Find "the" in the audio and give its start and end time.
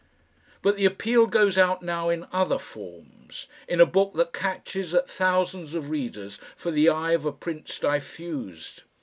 0.77-0.85, 6.71-6.89